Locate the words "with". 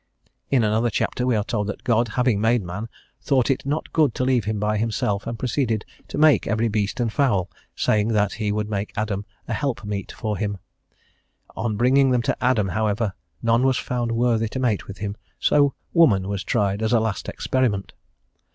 14.87-14.97